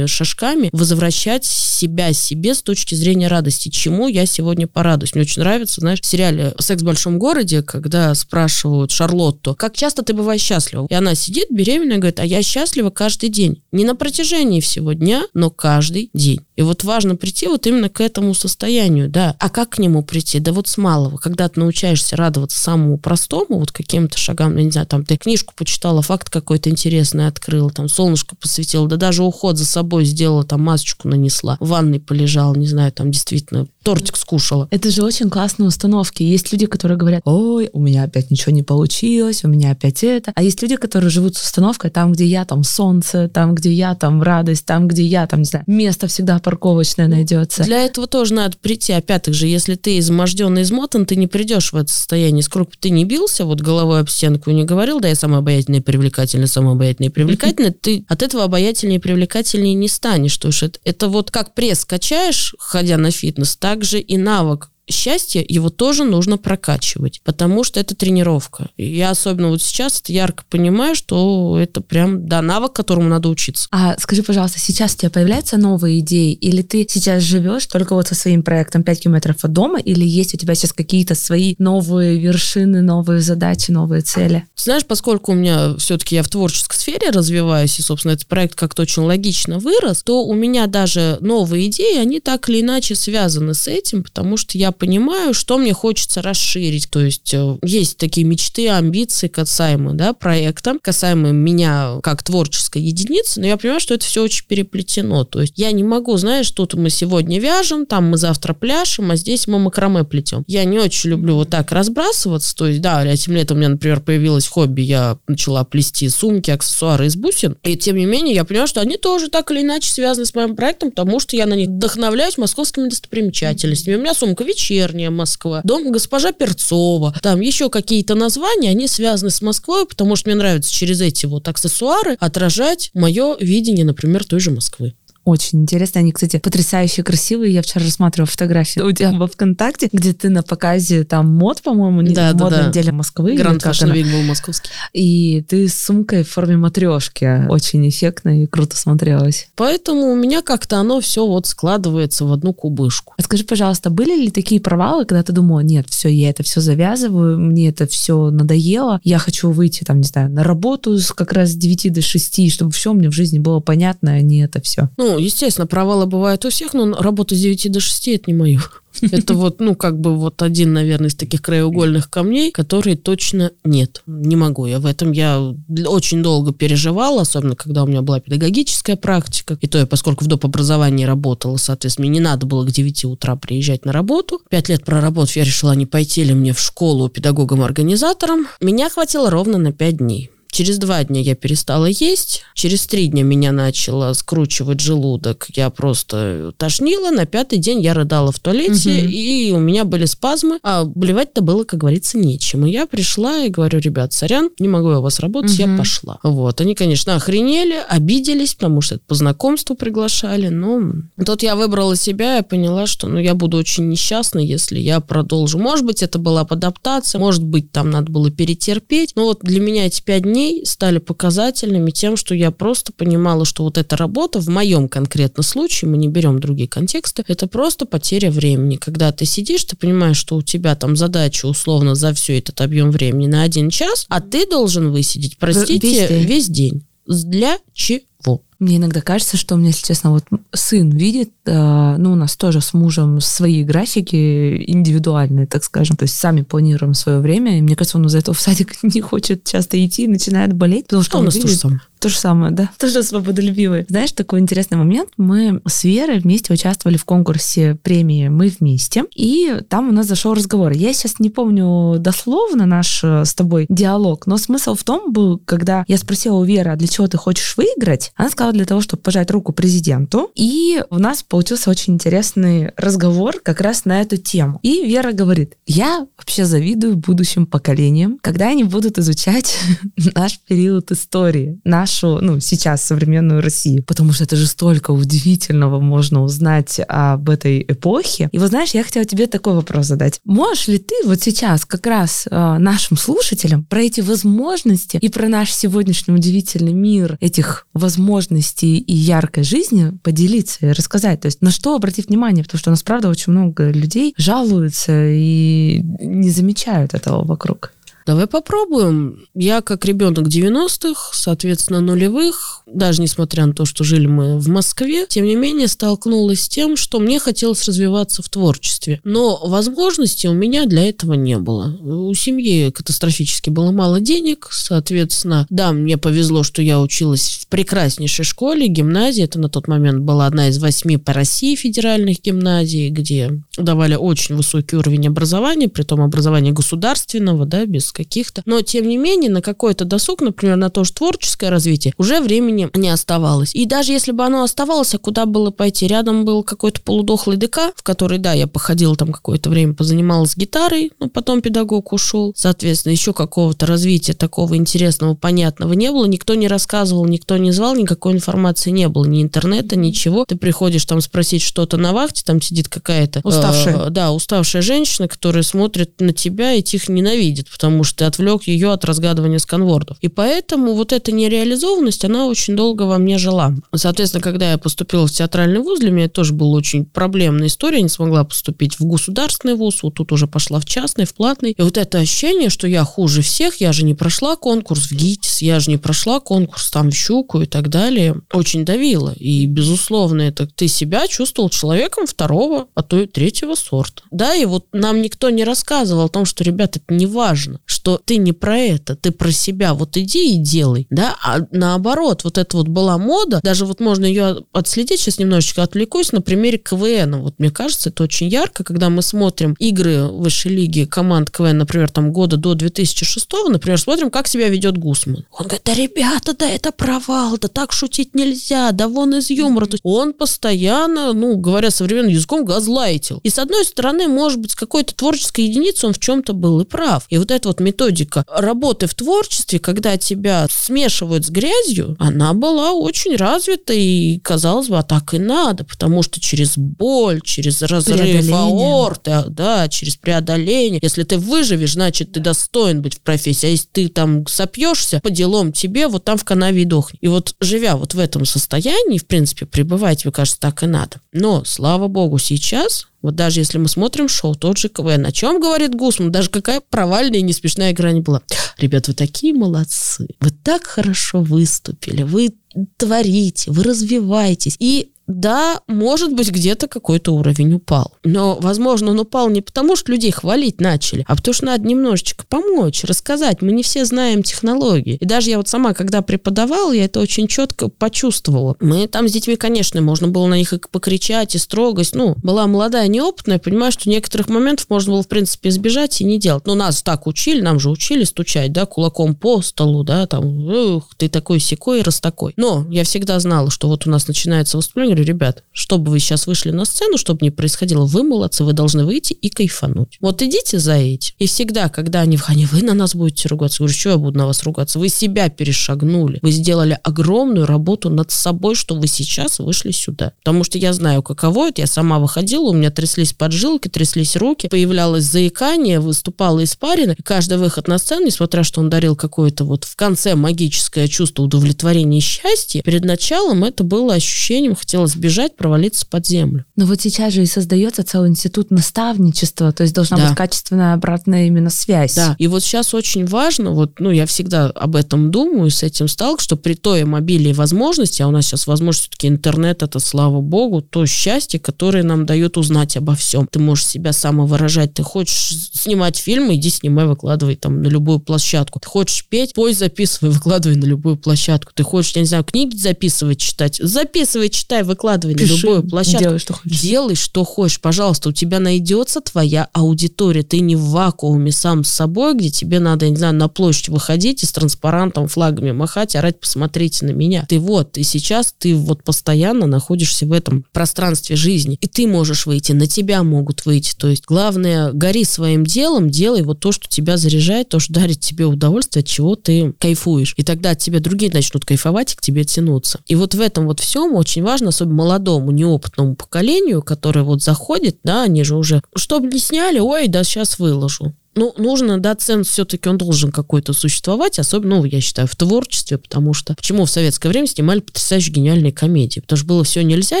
[0.06, 1.44] шажками возвращать
[1.80, 3.68] себя себе с точки зрения радости.
[3.68, 5.14] Чему я сегодня порадуюсь?
[5.14, 10.02] Мне очень нравится, знаешь, в сериале «Секс в большом городе», когда спрашивают Шарлотту, как часто
[10.02, 10.86] ты бываешь счастлива?
[10.90, 13.62] И она сидит беременная и говорит, а я счастлива каждый день.
[13.72, 16.40] Не на протяжении всего дня, но каждый день.
[16.56, 19.34] И вот важно прийти вот именно к этому состоянию, да.
[19.38, 20.40] А как к нему прийти?
[20.40, 21.16] Да вот с малого.
[21.16, 25.54] Когда ты научаешься радоваться самому простому, вот каким-то шагам, я не знаю, там ты книжку
[25.56, 30.60] почитала, факт какой-то интересный открыла, там солнышко посветила, да даже уход за собой сделала, там
[30.62, 34.68] масочку нанесла, ванной полежала, не знаю, там действительно тортик скушала.
[34.70, 36.22] Это же очень классные установки.
[36.22, 40.32] Есть люди, которые говорят, ой, у меня опять ничего не получилось, у меня опять это.
[40.34, 43.94] А есть люди, которые живут с установкой там, где я, там солнце, там, где я,
[43.94, 47.64] там радость, там, где я, там, не знаю, место всегда парковочное найдется.
[47.64, 48.92] Для этого тоже надо прийти.
[48.92, 52.42] Опять же, если ты изможден и измотан, ты не придешь в это состояние.
[52.42, 55.80] Сколько бы ты не бился вот головой об стенку не говорил, да, я самая обаятельная
[55.80, 60.36] привлекательная, самая обаятельная привлекательная, ты от этого обаятельнее и привлекательнее не станешь.
[60.36, 65.44] То есть это, это вот как пресс качаешь, ходя на фитнес, также и навык счастье,
[65.46, 68.70] его тоже нужно прокачивать, потому что это тренировка.
[68.76, 73.28] И я особенно вот сейчас это ярко понимаю, что это прям, да, навык, которому надо
[73.28, 73.68] учиться.
[73.70, 78.08] А скажи, пожалуйста, сейчас у тебя появляются новые идеи, или ты сейчас живешь только вот
[78.08, 82.18] со своим проектом 5 километров от дома, или есть у тебя сейчас какие-то свои новые
[82.18, 84.46] вершины, новые задачи, новые цели?
[84.56, 88.82] Знаешь, поскольку у меня все-таки я в творческой сфере развиваюсь, и, собственно, этот проект как-то
[88.82, 93.66] очень логично вырос, то у меня даже новые идеи, они так или иначе связаны с
[93.66, 96.88] этим, потому что я понимаю, что мне хочется расширить.
[96.90, 103.40] То есть э, есть такие мечты, амбиции касаемо да, проекта, касаемо меня как творческой единицы,
[103.40, 105.24] но я понимаю, что это все очень переплетено.
[105.24, 109.16] То есть я не могу, знаешь, тут мы сегодня вяжем, там мы завтра пляшем, а
[109.16, 110.44] здесь мы макраме плетем.
[110.46, 112.56] Я не очень люблю вот так разбрасываться.
[112.56, 117.06] То есть, да, этим летом у меня, например, появилось хобби, я начала плести сумки, аксессуары
[117.06, 117.58] из бусин.
[117.64, 120.56] И тем не менее, я понимаю, что они тоже так или иначе связаны с моим
[120.56, 123.96] проектом, потому что я на них вдохновляюсь московскими достопримечательностями.
[123.96, 129.42] У меня сумка вечерняя Москва, дом госпожа Перцова, там еще какие-то названия, они связаны с
[129.42, 134.50] Москвой, потому что мне нравится через эти вот аксессуары отражать мое видение, например, той же
[134.50, 134.94] Москвы.
[135.24, 136.00] Очень интересно.
[136.00, 137.52] Они, кстати, потрясающе красивые.
[137.52, 142.02] Я вчера рассматривала фотографии у тебя во ВКонтакте, где ты на показе там мод, по-моему,
[142.02, 142.68] да, да, да.
[142.68, 143.36] неделе Москвы.
[143.36, 144.70] Гранд Fashion Week был московский.
[144.92, 147.46] И ты с сумкой в форме матрешки.
[147.48, 149.48] Очень эффектно и круто смотрелось.
[149.56, 153.14] Поэтому у меня как-то оно все вот складывается в одну кубышку.
[153.18, 156.60] А скажи, пожалуйста, были ли такие провалы, когда ты думала, нет, все, я это все
[156.60, 161.32] завязываю, мне это все надоело, я хочу выйти, там, не знаю, на работу с как
[161.32, 164.60] раз с 9 до 6, чтобы все мне в жизни было понятно, а не это
[164.60, 164.88] все.
[164.96, 168.60] Ну, естественно, провалы бывают у всех, но работа с 9 до 6 это не мое.
[169.02, 174.02] Это вот, ну, как бы вот один, наверное, из таких краеугольных камней, которые точно нет.
[174.06, 174.80] Не могу я.
[174.80, 175.40] В этом я
[175.86, 179.56] очень долго переживала, особенно когда у меня была педагогическая практика.
[179.60, 180.44] И то я, поскольку в доп.
[180.44, 184.40] образовании работала, соответственно, мне не надо было к 9 утра приезжать на работу.
[184.50, 188.48] Пять лет проработав, я решила, не пойти ли мне в школу педагогом-организатором.
[188.60, 190.30] Меня хватило ровно на 5 дней.
[190.50, 196.52] Через два дня я перестала есть, через три дня меня начало скручивать желудок, я просто
[196.56, 199.08] тошнила, на пятый день я рыдала в туалете, угу.
[199.08, 202.66] и у меня были спазмы, а блевать-то было, как говорится, нечем.
[202.66, 205.70] И я пришла и говорю, ребят, сорян, не могу я у вас работать, угу.
[205.70, 206.18] я пошла.
[206.22, 210.92] Вот, они, конечно, охренели, обиделись, потому что это по знакомству приглашали, но
[211.24, 215.58] тут я выбрала себя и поняла, что ну, я буду очень несчастна, если я продолжу.
[215.58, 219.86] Может быть, это была адаптация, может быть, там надо было перетерпеть, но вот для меня
[219.86, 224.40] эти пять дней дней стали показательными тем, что я просто понимала, что вот эта работа
[224.40, 228.76] в моем конкретном случае, мы не берем другие контексты, это просто потеря времени.
[228.76, 232.90] Когда ты сидишь, ты понимаешь, что у тебя там задача условно за все этот объем
[232.90, 236.24] времени на один час, а ты должен высидеть, простите, весь день.
[236.24, 236.86] Весь день.
[237.06, 238.42] Для чего?
[238.60, 242.36] Мне иногда кажется, что у меня, если честно, вот сын видит, э, ну, у нас
[242.36, 245.96] тоже с мужем свои графики индивидуальные, так скажем.
[245.96, 247.58] То есть сами планируем свое время.
[247.58, 250.84] И мне кажется, он из-за этого в садик не хочет часто идти, начинает болеть.
[250.84, 251.80] Потому что, что у нас видит, самое.
[252.00, 252.70] То же самое, да.
[252.78, 253.84] Тоже свободолюбивые.
[253.86, 255.10] Знаешь, такой интересный момент.
[255.18, 259.04] Мы с Верой вместе участвовали в конкурсе премии «Мы вместе».
[259.14, 260.72] И там у нас зашел разговор.
[260.72, 265.38] Я сейчас не помню дословно наш э, с тобой диалог, но смысл в том был,
[265.44, 268.12] когда я спросила у Веры, а для чего ты хочешь выиграть?
[268.16, 270.30] Она сказала, для того, чтобы пожать руку президенту.
[270.34, 274.58] И у нас получился очень интересный разговор как раз на эту тему.
[274.62, 279.58] И Вера говорит, я вообще завидую будущим поколениям, когда они будут изучать
[280.14, 285.80] наш период истории, наш нашу, ну, сейчас современную Россию, потому что это же столько удивительного
[285.80, 288.28] можно узнать об этой эпохе.
[288.32, 290.20] И вот знаешь, я хотела тебе такой вопрос задать.
[290.24, 295.28] Можешь ли ты вот сейчас как раз э, нашим слушателям про эти возможности и про
[295.28, 301.20] наш сегодняшний удивительный мир этих возможностей и яркой жизни поделиться и рассказать?
[301.20, 302.44] То есть на что обратить внимание?
[302.44, 307.72] Потому что у нас, правда, очень много людей жалуются и не замечают этого вокруг.
[308.06, 309.26] Давай попробуем.
[309.34, 315.06] Я как ребенок 90-х, соответственно, нулевых, даже несмотря на то, что жили мы в Москве,
[315.08, 319.00] тем не менее столкнулась с тем, что мне хотелось развиваться в творчестве.
[319.04, 321.76] Но возможности у меня для этого не было.
[321.80, 328.24] У семьи катастрофически было мало денег, соответственно, да, мне повезло, что я училась в прекраснейшей
[328.24, 329.24] школе, гимназии.
[329.24, 334.36] Это на тот момент была одна из восьми по России федеральных гимназий, где давали очень
[334.36, 338.42] высокий уровень образования, при том образования государственного, да, без конкурс каких-то.
[338.46, 342.68] Но, тем не менее, на какой-то досуг, например, на то же творческое развитие, уже времени
[342.74, 343.54] не оставалось.
[343.54, 345.86] И даже если бы оно оставалось, а куда было пойти?
[345.86, 350.92] Рядом был какой-то полудохлый ДК, в который, да, я походила там какое-то время, позанималась гитарой,
[351.00, 352.32] но потом педагог ушел.
[352.36, 356.06] Соответственно, еще какого-то развития такого интересного, понятного не было.
[356.06, 359.04] Никто не рассказывал, никто не звал, никакой информации не было.
[359.04, 360.24] Ни интернета, ничего.
[360.24, 363.20] Ты приходишь там спросить что-то на вахте, там сидит какая-то...
[363.24, 363.86] Уставшая.
[363.86, 368.44] Э, да, уставшая женщина, которая смотрит на тебя и тихо ненавидит, потому что ты отвлек
[368.44, 369.96] ее от разгадывания сканвордов.
[370.00, 373.54] И поэтому вот эта нереализованность, она очень долго во мне жила.
[373.74, 377.78] Соответственно, когда я поступила в театральный вуз, для меня это тоже была очень проблемная история.
[377.78, 381.52] Я не смогла поступить в государственный вуз, вот тут уже пошла в частный, в платный.
[381.52, 385.42] И вот это ощущение, что я хуже всех, я же не прошла конкурс в ГИТИС,
[385.42, 389.12] я же не прошла конкурс там в Щуку и так далее, очень давило.
[389.16, 394.02] И, безусловно, это ты себя чувствовал человеком второго, а то и третьего сорта.
[394.10, 398.00] Да, и вот нам никто не рассказывал о том, что, ребят, это не важно, что
[398.04, 402.38] ты не про это, ты про себя, вот иди и делай, да, а наоборот, вот
[402.38, 407.20] это вот была мода, даже вот можно ее отследить, сейчас немножечко отвлекусь, на примере КВН,
[407.20, 411.90] вот мне кажется, это очень ярко, когда мы смотрим игры высшей лиги команд КВН, например,
[411.90, 415.24] там года до 2006, например, смотрим, как себя ведет Гусман.
[415.32, 419.66] Он говорит, да, ребята, да это провал, да так шутить нельзя, да вон из юмора.
[419.66, 423.20] То есть он постоянно, ну, говоря современным языком, газлайтил.
[423.22, 426.64] И с одной стороны, может быть, с какой-то творческой единицей он в чем-то был и
[426.64, 427.06] прав.
[427.08, 432.72] И вот эта вот методика работы в творчестве, когда тебя смешивают с грязью, она была
[432.72, 438.30] очень развита и, казалось бы, а так и надо, потому что через боль, через разрыв
[438.32, 443.68] аорты, да, через преодоление, если ты выживешь, значит, ты достоин быть в профессии, а если
[443.70, 446.98] ты там сопьешься, по делам тебе, вот там в канаве и дохни.
[447.00, 451.00] И вот живя вот в этом состоянии, в принципе, пребывать, мне кажется, так и надо.
[451.12, 455.40] Но, слава богу, сейчас вот даже если мы смотрим шоу, тот же КВН, о чем
[455.40, 458.22] говорит Гусман, даже какая провальная и не смешная игра не была.
[458.58, 462.34] Ребят, вы такие молодцы, вы так хорошо выступили, вы
[462.76, 464.56] творите, вы развиваетесь.
[464.58, 467.94] И да, может быть, где-то какой-то уровень упал.
[468.04, 472.24] Но, возможно, он упал не потому, что людей хвалить начали, а потому что надо немножечко
[472.28, 473.42] помочь, рассказать.
[473.42, 474.96] Мы не все знаем технологии.
[475.00, 478.56] И даже я вот сама, когда преподавала, я это очень четко почувствовала.
[478.60, 481.96] Мы там с детьми, конечно, можно было на них и покричать, и строгость.
[481.96, 486.20] Ну, была молодая, неопытная, понимаю, что некоторых моментов можно было, в принципе, избежать и не
[486.20, 486.46] делать.
[486.46, 490.90] Но нас так учили, нам же учили стучать, да, кулаком по столу, да, там, ух,
[490.96, 492.32] ты такой секой, раз такой.
[492.40, 496.26] Но я всегда знала, что вот у нас начинается выступление, говорю, ребят, чтобы вы сейчас
[496.26, 499.98] вышли на сцену, чтобы не происходило, вы молодцы, вы должны выйти и кайфануть.
[500.00, 501.14] Вот идите за этим.
[501.18, 504.26] И всегда, когда они, они вы на нас будете ругаться, говорю, что я буду на
[504.26, 504.78] вас ругаться?
[504.78, 506.18] Вы себя перешагнули.
[506.22, 510.14] Вы сделали огромную работу над собой, что вы сейчас вышли сюда.
[510.20, 511.60] Потому что я знаю, каково это.
[511.60, 516.92] Я сама выходила, у меня тряслись поджилки, тряслись руки, появлялось заикание, выступала испарина.
[516.92, 521.24] И каждый выход на сцену, несмотря что он дарил какое-то вот в конце магическое чувство
[521.24, 522.29] удовлетворения и счастья,
[522.62, 526.44] перед началом это было ощущением, хотелось сбежать, провалиться под землю.
[526.56, 530.08] Но вот сейчас же и создается целый институт наставничества, то есть должна да.
[530.08, 531.94] быть качественная обратная именно связь.
[531.94, 535.88] Да, и вот сейчас очень важно, вот, ну, я всегда об этом думаю, с этим
[535.88, 540.20] стал, что при той мобиле возможности, а у нас сейчас возможность все-таки интернет, это, слава
[540.20, 543.26] богу, то счастье, которое нам дает узнать обо всем.
[543.26, 548.60] Ты можешь себя самовыражать, ты хочешь снимать фильмы, иди снимай, выкладывай там на любую площадку.
[548.60, 551.52] Ты хочешь петь, пой, записывай, выкладывай на любую площадку.
[551.54, 555.68] Ты хочешь, я не знаю, книги записывать, читать, записывай, читай, выкладывай выкладывай Пиши, на любую
[555.68, 556.04] площадку.
[556.04, 556.60] Делай, что хочешь.
[556.60, 557.60] Делай, что хочешь.
[557.60, 560.22] Пожалуйста, у тебя найдется твоя аудитория.
[560.22, 563.68] Ты не в вакууме сам с собой, где тебе надо, я не знаю, на площадь
[563.68, 567.26] выходить и с транспарантом, флагами махать, орать, посмотрите на меня.
[567.28, 571.58] Ты вот, и сейчас ты вот постоянно находишься в этом пространстве жизни.
[571.60, 573.74] И ты можешь выйти, на тебя могут выйти.
[573.76, 578.00] То есть главное, гори своим делом, делай вот то, что тебя заряжает, то, что дарит
[578.00, 580.14] тебе удовольствие, от чего ты кайфуешь.
[580.16, 582.80] И тогда от тебя другие начнут кайфовать и к тебе тянуться.
[582.86, 587.78] И вот в этом вот всем очень важно, особенно молодому, неопытному поколению, которое вот заходит,
[587.84, 592.28] да, они же уже, чтобы не сняли, ой, да сейчас выложу ну, нужно, да, ценз
[592.28, 596.70] все-таки он должен какой-то существовать, особенно, ну, я считаю, в творчестве, потому что почему в
[596.70, 599.00] советское время снимали потрясающе гениальные комедии?
[599.00, 600.00] Потому что было все нельзя,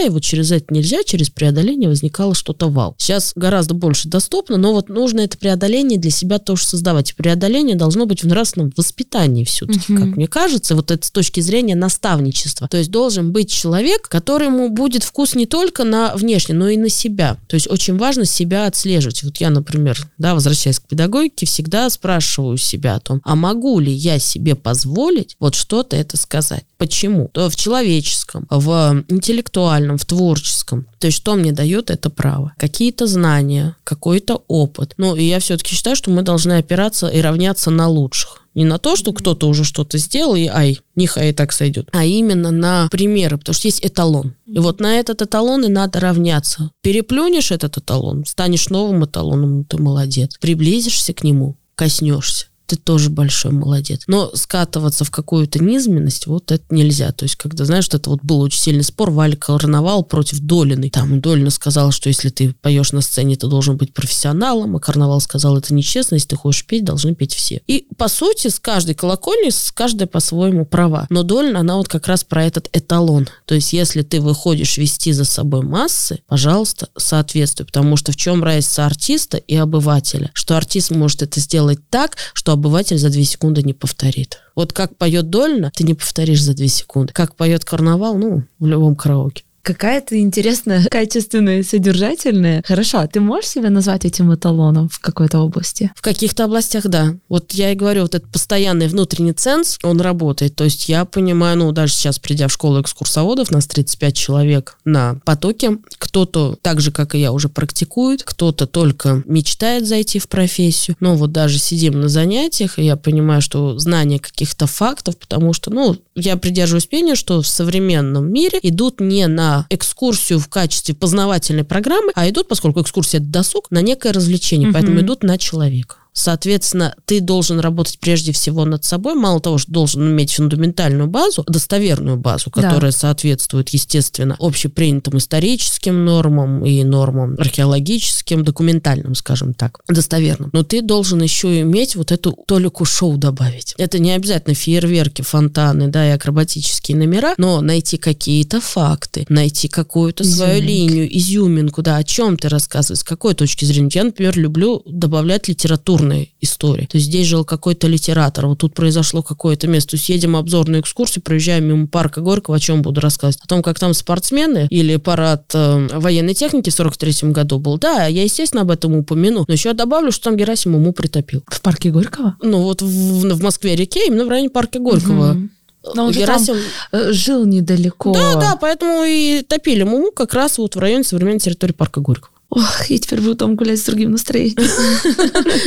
[0.00, 2.94] и вот через это нельзя, через преодоление возникало что-то вау.
[2.98, 7.10] Сейчас гораздо больше доступно, но вот нужно это преодоление для себя тоже создавать.
[7.10, 10.02] И преодоление должно быть в нравственном воспитании все-таки, угу.
[10.02, 12.68] как мне кажется, вот это с точки зрения наставничества.
[12.68, 16.88] То есть должен быть человек, которому будет вкус не только на внешне, но и на
[16.88, 17.36] себя.
[17.48, 19.22] То есть очень важно себя отслеживать.
[19.24, 23.78] Вот я, например, да, возвращаясь к педагогике, педагогики всегда спрашиваю себя о том, а могу
[23.80, 26.64] ли я себе позволить вот что-то это сказать?
[26.76, 27.30] Почему?
[27.32, 30.86] То в человеческом, в интеллектуальном, в творческом.
[30.98, 32.52] То есть что мне дает это право?
[32.58, 34.92] Какие-то знания, какой-то опыт.
[34.98, 38.39] Ну, и я все-таки считаю, что мы должны опираться и равняться на лучших.
[38.54, 42.04] Не на то, что кто-то уже что-то сделал, и ай, нехай и так сойдет, а
[42.04, 44.34] именно на примеры, потому что есть эталон.
[44.46, 46.70] И вот на этот эталон и надо равняться.
[46.82, 50.36] Переплюнешь этот эталон, станешь новым эталоном, ну, ты молодец.
[50.40, 54.02] Приблизишься к нему, коснешься ты тоже большой молодец.
[54.06, 57.10] Но скатываться в какую-то низменность, вот это нельзя.
[57.10, 60.88] То есть, когда, знаешь, что это вот был очень сильный спор, Валя Карнавал против Долины.
[60.88, 65.20] Там Долина сказала, что если ты поешь на сцене, ты должен быть профессионалом, а Карнавал
[65.20, 67.60] сказал, это нечестно, если ты хочешь петь, должны петь все.
[67.66, 71.08] И, по сути, с каждой колокольни, с каждой по-своему права.
[71.10, 73.28] Но Долина, она вот как раз про этот эталон.
[73.46, 77.66] То есть, если ты выходишь вести за собой массы, пожалуйста, соответствуй.
[77.66, 80.30] Потому что в чем разница артиста и обывателя?
[80.34, 84.40] Что артист может это сделать так, что обыватель за две секунды не повторит.
[84.54, 87.12] Вот как поет Дольна, ты не повторишь за две секунды.
[87.12, 92.62] Как поет карнавал, ну, в любом караоке какая-то интересная, качественная, содержательная.
[92.66, 95.90] Хорошо, а ты можешь себя назвать этим эталоном в какой-то области?
[95.94, 97.16] В каких-то областях, да.
[97.28, 100.56] Вот я и говорю, вот этот постоянный внутренний ценз, он работает.
[100.56, 105.20] То есть я понимаю, ну, даже сейчас, придя в школу экскурсоводов, нас 35 человек на
[105.24, 110.96] потоке, кто-то так же, как и я, уже практикует, кто-то только мечтает зайти в профессию.
[111.00, 115.70] Но вот даже сидим на занятиях, и я понимаю, что знание каких-то фактов, потому что,
[115.70, 121.64] ну, я придерживаюсь мнения, что в современном мире идут не на экскурсию в качестве познавательной
[121.64, 124.74] программы, а идут, поскольку экскурсия это досуг, на некое развлечение, угу.
[124.74, 125.96] поэтому идут на человека.
[126.12, 129.14] Соответственно, ты должен работать прежде всего над собой.
[129.14, 132.98] Мало того, что должен иметь фундаментальную базу, достоверную базу, которая да.
[132.98, 140.50] соответствует, естественно, общепринятым историческим нормам и нормам археологическим, документальным, скажем так, достоверным.
[140.52, 143.74] Но ты должен еще иметь вот эту толику шоу добавить.
[143.78, 150.24] Это не обязательно фейерверки, фонтаны, да, и акробатические номера, но найти какие-то факты, найти какую-то
[150.24, 153.90] свою линию, изюминку, да, о чем ты рассказываешь, с какой точки зрения.
[153.92, 156.86] Я, например, люблю добавлять литературу литературной истории.
[156.86, 159.90] То есть здесь жил какой-то литератор, вот тут произошло какое-то место.
[159.90, 163.44] То есть едем обзорную экскурсию, проезжаем мимо парка Горького, о чем буду рассказывать?
[163.44, 167.78] О том, как там спортсмены или парад э, военной техники в 43 году был.
[167.78, 169.44] Да, я, естественно, об этом упомяну.
[169.46, 171.42] Но еще добавлю, что там Герасим ему притопил.
[171.46, 172.36] В парке Горького?
[172.42, 175.32] Ну вот в, в Москве-реке, именно в районе парка Горького.
[175.32, 175.48] Угу.
[175.94, 176.54] Но он Герасим...
[176.90, 178.12] там э, жил недалеко.
[178.12, 182.32] Да, да, поэтому и топили Муму как раз вот в районе современной территории парка Горького.
[182.50, 184.56] Ох, я теперь буду там гулять с другим настроением.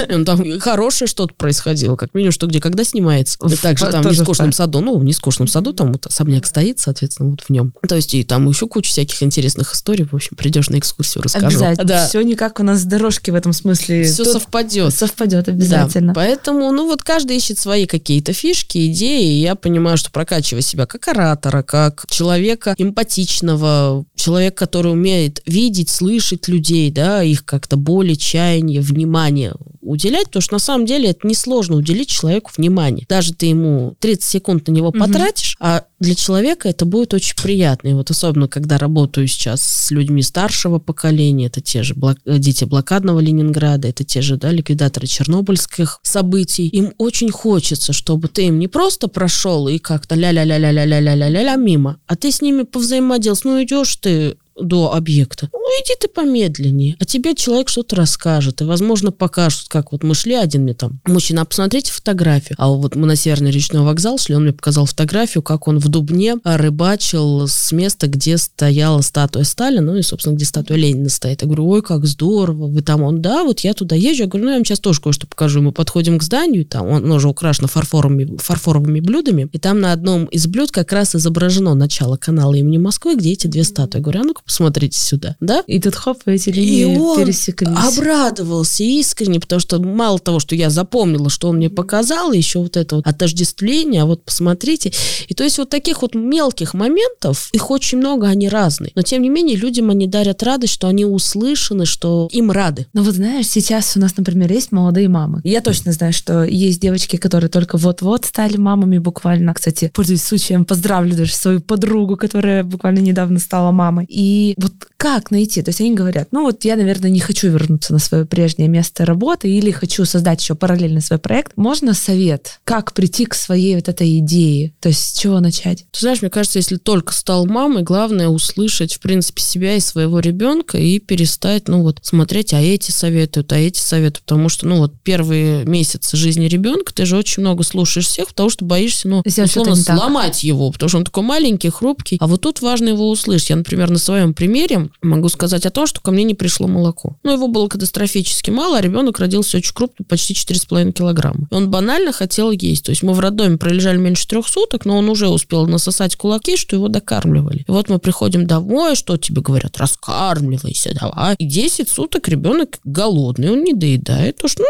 [0.10, 3.38] Ну, там хорошее что-то происходило, как минимум, что где, когда снимается.
[3.62, 7.42] Также там в нескучном саду, ну, в нескучном саду там вот особняк стоит, соответственно, вот
[7.42, 7.74] в нем.
[7.88, 10.06] То есть и там еще куча всяких интересных историй.
[10.06, 11.48] В общем, придешь на экскурсию, расскажу.
[11.48, 11.88] Обязательно.
[11.88, 12.08] Да.
[12.08, 14.04] Все никак у нас дорожки в этом смысле.
[14.04, 14.94] Все совпадет.
[14.94, 16.14] Совпадет обязательно.
[16.14, 16.14] Да.
[16.16, 19.38] Поэтому, ну, вот каждый ищет свои какие-то фишки, идеи.
[19.38, 25.90] И я понимаю, что прокачивая себя как оратора, как человека эмпатичного, человек, который умеет видеть,
[25.90, 31.28] слышать людей, да, их как-то боли, чаяние, внимание уделять, потому что на самом деле это
[31.28, 33.06] несложно уделить человеку внимание.
[33.08, 35.00] Даже ты ему 30 секунд на него угу.
[35.00, 37.90] потратишь, а для человека это будет очень приятно.
[37.90, 42.18] И вот особенно, когда работаю сейчас с людьми старшего поколения, это те же блок...
[42.26, 48.48] дети блокадного Ленинграда, это те же, да, ликвидаторы чернобыльских событий, им очень хочется, чтобы ты
[48.48, 53.56] им не просто прошел и как-то ля-ля-ля-ля-ля-ля-ля-ля-ля мимо, а ты с ними повзаимодействовал.
[53.56, 55.50] Ну, идешь ты до объекта.
[55.52, 56.96] Ну, иди ты помедленнее.
[57.00, 58.62] А тебе человек что-то расскажет.
[58.62, 62.56] И, возможно, покажет, как вот мы шли, один мне там, мужчина, а посмотрите фотографию.
[62.60, 65.88] А вот мы на Северный речной вокзал шли, он мне показал фотографию, как он в
[65.88, 71.42] Дубне рыбачил с места, где стояла статуя Сталина, ну и, собственно, где статуя Ленина стоит.
[71.42, 74.24] Я говорю, ой, как здорово, вы там, он, да, вот я туда езжу.
[74.24, 75.62] Я говорю, ну, я вам сейчас тоже кое-что покажу.
[75.62, 80.26] Мы подходим к зданию, там он уже украшено фарфоровыми, фарфоровыми блюдами, и там на одном
[80.26, 83.98] из блюд как раз изображено начало канала имени Москвы, где эти две статуи.
[83.98, 85.64] Я говорю, а ну-ка посмотрите сюда, да?
[85.68, 87.70] И тут хоп, эти линии и он пересеклись.
[87.70, 92.78] обрадовался искренне, потому что мало того, что я запомнила, что он мне показал, еще вот
[92.78, 94.92] это вот отождествление, а вот посмотрите.
[95.28, 98.92] И то есть вот таких вот мелких моментов, их очень много, они разные.
[98.96, 102.88] Но тем не менее людям они дарят радость, что они услышаны, что им рады.
[102.94, 105.42] Ну вот знаешь, сейчас у нас, например, есть молодые мамы.
[105.44, 109.54] Я точно знаю, что есть девочки, которые только вот-вот стали мамами буквально.
[109.54, 114.06] Кстати, пользуясь случаем, поздравлю даже свою подругу, которая буквально недавно стала мамой.
[114.10, 115.62] И вот как найти?
[115.62, 119.06] То есть они говорят, ну вот я, наверное, не хочу вернуться на свое прежнее место
[119.06, 121.52] работы или хочу создать еще параллельно свой проект.
[121.58, 124.74] Можно совет, как прийти к своей вот этой идее?
[124.80, 125.84] То есть с чего начать?
[125.92, 130.22] Ты знаешь, мне кажется, если только стал мамой, главное услышать, в принципе, себя и своего
[130.22, 134.78] ребенка и перестать, ну вот, смотреть, а эти советуют, а эти советуют, потому что, ну
[134.78, 139.22] вот, первые месяцы жизни ребенка ты же очень много слушаешь всех, потому что боишься, ну,
[139.26, 140.44] Сделать условно, сломать так.
[140.44, 142.16] его, потому что он такой маленький, хрупкий.
[142.22, 143.50] А вот тут важно его услышать.
[143.50, 147.18] Я, например, на своем примере могу сказать о том, что ко мне не пришло молоко.
[147.24, 151.48] Ну, его было катастрофически мало, а ребенок родился очень крупный, почти 4,5 килограмма.
[151.52, 152.86] И он банально хотел есть.
[152.86, 156.58] То есть мы в роддоме пролежали меньше трех суток, но он уже успел насосать кулаки,
[156.58, 157.66] что его докармливали.
[157.68, 161.36] И вот мы приходим домой, что тебе говорят, раскармливайся, давай.
[161.38, 164.68] И 10 суток ребенок голодный, он не доедает, потому что ну,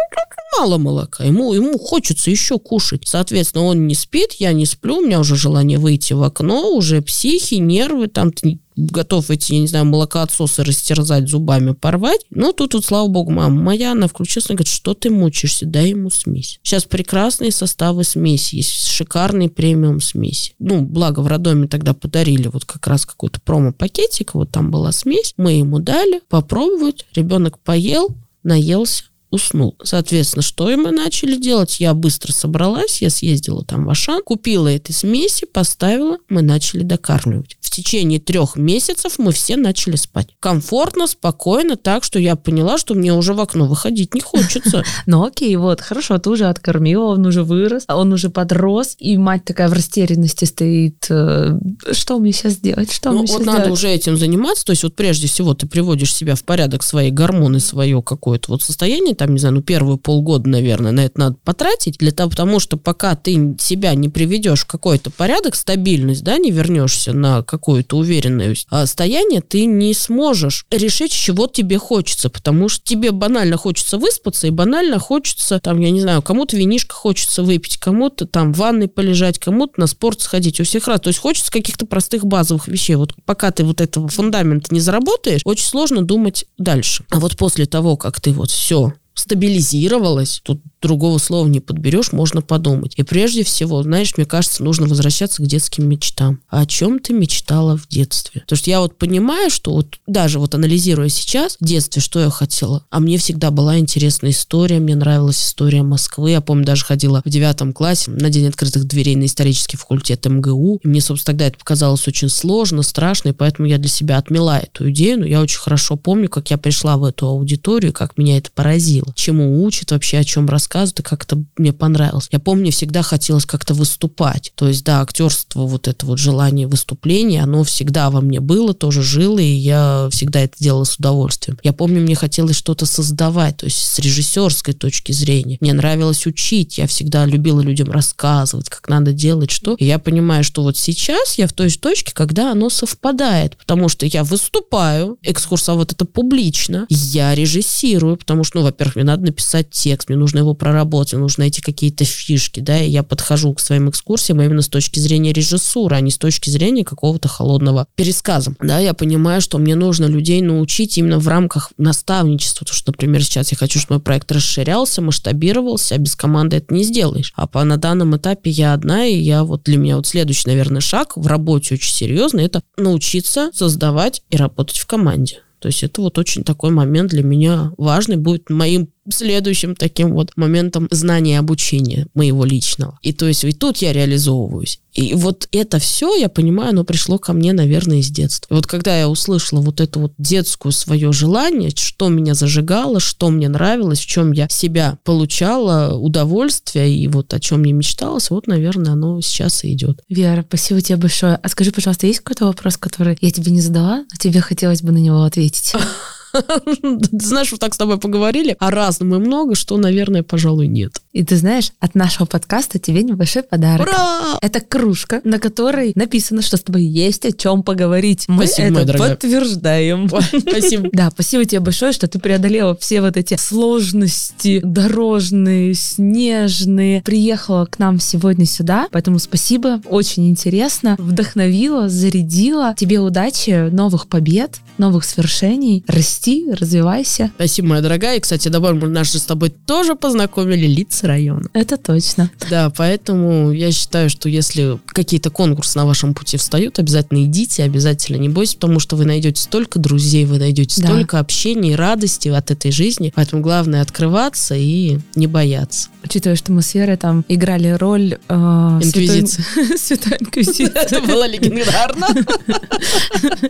[0.60, 3.04] мало молока, ему, ему хочется еще кушать.
[3.06, 7.02] Соответственно, он не спит, я не сплю, у меня уже желание выйти в окно, уже
[7.02, 8.32] психи, нервы, там
[8.76, 12.22] готов эти, я не знаю, молокоотсосы растерзать зубами, порвать.
[12.30, 15.90] Но тут вот, слава богу, мама моя, она включилась, она говорит, что ты мучаешься, дай
[15.90, 16.60] ему смесь.
[16.64, 20.54] Сейчас прекрасные составы смеси, есть шикарные премиум смеси.
[20.60, 25.34] Ну, благо в роддоме тогда подарили вот как раз какой-то промо-пакетик, вот там была смесь,
[25.38, 29.76] мы ему дали попробовать, ребенок поел, наелся, уснул.
[29.84, 31.80] Соответственно, что и мы начали делать?
[31.80, 37.58] Я быстро собралась, я съездила там в Ашан, купила этой смеси, поставила, мы начали докармливать.
[37.60, 40.28] В течение трех месяцев мы все начали спать.
[40.40, 44.84] Комфортно, спокойно, так, что я поняла, что мне уже в окно выходить не хочется.
[45.06, 49.44] Ну окей, вот, хорошо, ты уже откормила, он уже вырос, он уже подрос, и мать
[49.44, 51.06] такая в растерянности стоит.
[51.10, 51.58] Э,
[51.92, 52.92] что мне сейчас делать?
[52.92, 56.14] Что ну, мне вот надо уже этим заниматься, то есть вот прежде всего ты приводишь
[56.14, 60.50] себя в порядок, свои гормоны, свое какое-то вот состояние, там, не знаю, ну, первые полгода,
[60.50, 64.66] наверное, на это надо потратить, для того, потому что пока ты себя не приведешь в
[64.66, 71.48] какой-то порядок, стабильность, да, не вернешься на какое-то уверенное состояние, ты не сможешь решить, чего
[71.48, 76.22] тебе хочется, потому что тебе банально хочется выспаться, и банально хочется, там, я не знаю,
[76.22, 80.88] кому-то винишко хочется выпить, кому-то там в ванной полежать, кому-то на спорт сходить, у всех
[80.90, 81.00] раз.
[81.00, 82.96] То есть хочется каких-то простых базовых вещей.
[82.96, 87.06] Вот пока ты вот этого фундамента не заработаешь, очень сложно думать дальше.
[87.10, 92.44] А вот после того, как ты вот все стабилизировалась, тут другого слова не подберешь, можно
[92.44, 92.94] подумать.
[92.98, 96.42] И прежде всего, знаешь, мне кажется, нужно возвращаться к детским мечтам.
[96.50, 98.42] А о чем ты мечтала в детстве?
[98.42, 102.30] Потому что я вот понимаю, что вот даже вот анализируя сейчас в детстве, что я
[102.30, 106.32] хотела, а мне всегда была интересная история, мне нравилась история Москвы.
[106.32, 110.80] Я помню, даже ходила в девятом классе на День открытых дверей на исторический факультет МГУ.
[110.84, 114.60] И мне, собственно, тогда это показалось очень сложно, страшно, и поэтому я для себя отмела
[114.60, 115.22] эту идею.
[115.22, 119.14] Но я очень хорошо помню, как я пришла в эту аудиторию, как меня это поразило
[119.24, 122.28] чему учат вообще, о чем рассказывают, и как это мне понравилось.
[122.32, 124.52] Я помню, всегда хотелось как-то выступать.
[124.56, 129.04] То есть, да, актерство, вот это вот желание выступления, оно всегда во мне было, тоже
[129.04, 131.60] жило, и я всегда это делала с удовольствием.
[131.64, 135.58] Я помню, мне хотелось что-то создавать, то есть с режиссерской точки зрения.
[135.62, 139.76] Мне нравилось учить, я всегда любила людям рассказывать, как надо делать что.
[139.76, 144.06] И я понимаю, что вот сейчас я в той точке, когда оно совпадает, потому что
[144.06, 150.10] я выступаю, экскурсовод это публично, я режиссирую, потому что, ну, во-первых, мне надо написать текст,
[150.10, 154.42] мне нужно его проработать, нужно найти какие-то фишки, да, и я подхожу к своим экскурсиям
[154.42, 158.94] именно с точки зрения режиссуры, а не с точки зрения какого-то холодного пересказа, да, я
[158.94, 163.58] понимаю, что мне нужно людей научить именно в рамках наставничества, то, что, например, сейчас я
[163.58, 167.34] хочу, чтобы мой проект расширялся, масштабировался, а без команды это не сделаешь.
[167.36, 170.80] А по, на данном этапе я одна, и я вот для меня вот следующий, наверное,
[170.80, 175.40] шаг в работе очень серьезный, это научиться создавать и работать в команде.
[175.64, 180.32] То есть это вот очень такой момент для меня важный, будет моим следующим таким вот
[180.36, 182.98] моментом знания и обучения моего личного.
[183.02, 184.80] И то есть и тут я реализовываюсь.
[184.94, 188.54] И вот это все, я понимаю, оно пришло ко мне, наверное, из детства.
[188.54, 193.30] И вот когда я услышала вот это вот детскую свое желание, что меня зажигало, что
[193.30, 198.46] мне нравилось, в чем я себя получала удовольствие и вот о чем мне мечталось, вот,
[198.46, 200.02] наверное, оно сейчас и идет.
[200.10, 201.36] Вера, спасибо тебе большое.
[201.42, 204.92] А скажи, пожалуйста, есть какой-то вопрос, который я тебе не задала, но тебе хотелось бы
[204.92, 205.74] на него ответить?
[207.12, 211.02] Знаешь, вот так с тобой поговорили о разном и много, что, наверное, пожалуй, нет.
[211.12, 213.88] И ты знаешь, от нашего подкаста тебе небольшой подарок.
[213.88, 214.40] Ура!
[214.42, 218.26] Это кружка, на которой написано, что с тобой есть о чем поговорить.
[218.28, 220.10] Мы спасибо, это подтверждаем.
[220.10, 220.90] Спасибо.
[220.94, 227.02] Да, спасибо тебе большое, что ты преодолела все вот эти сложности дорожные, снежные.
[227.02, 232.76] Приехала к нам сегодня сюда, поэтому спасибо, очень интересно, вдохновила, зарядила.
[232.78, 235.84] Тебе удачи, новых побед, новых свершений.
[235.88, 237.32] Расти, развивайся.
[237.36, 238.18] Спасибо, моя дорогая.
[238.18, 241.50] И, кстати, добавим, мы наши с тобой тоже познакомили лица района.
[241.54, 242.32] Это точно.
[242.50, 248.18] Да, поэтому я считаю, что если какие-то конкурсы на вашем пути встают, обязательно идите, обязательно
[248.18, 250.88] не бойтесь, потому что вы найдете столько друзей, вы найдете да.
[250.88, 253.12] столько общения и радости от этой жизни.
[253.16, 255.90] Поэтому главное открываться и не бояться.
[256.04, 258.18] Учитывая, что мы с Верой там играли роль...
[258.28, 259.44] Э, Инквизиции.
[259.78, 260.72] Святой Инквизиции.
[260.74, 262.08] Это было легендарно.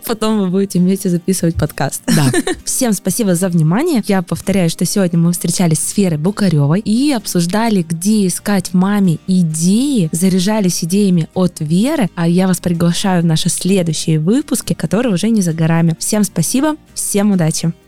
[0.06, 2.02] Потом вы будете вместе записывать подкаст.
[2.06, 2.30] Да.
[2.64, 4.02] Всем спасибо за внимание.
[4.06, 10.08] Я повторяю, что сегодня мы встречались с Верой Букаревой и обсуждали, где искать маме идеи,
[10.12, 15.42] заряжались идеями от Веры, а я вас приглашаю в наши следующие выпуски, которые уже не
[15.42, 15.94] за горами.
[15.98, 17.83] Всем спасибо, всем удачи!